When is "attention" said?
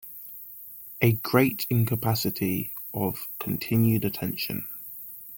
4.03-4.65